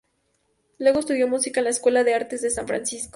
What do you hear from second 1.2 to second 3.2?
música en la Escuela de Artes de San Francisco.